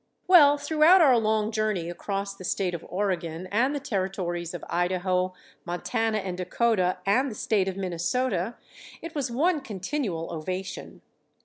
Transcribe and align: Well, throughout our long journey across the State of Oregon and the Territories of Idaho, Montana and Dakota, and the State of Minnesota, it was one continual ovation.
Well, 0.25 0.57
throughout 0.57 0.99
our 1.01 1.15
long 1.19 1.51
journey 1.51 1.87
across 1.87 2.33
the 2.33 2.43
State 2.43 2.73
of 2.73 2.83
Oregon 2.89 3.47
and 3.51 3.75
the 3.75 3.79
Territories 3.79 4.55
of 4.55 4.65
Idaho, 4.67 5.35
Montana 5.63 6.17
and 6.17 6.35
Dakota, 6.35 6.97
and 7.05 7.29
the 7.29 7.35
State 7.35 7.67
of 7.67 7.77
Minnesota, 7.77 8.55
it 9.03 9.13
was 9.13 9.29
one 9.29 9.61
continual 9.61 10.29
ovation. 10.33 11.03